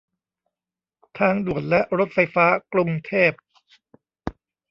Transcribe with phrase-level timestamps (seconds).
[1.19, 3.31] ทางด่วนและรถไฟฟ้ากรุงเทพ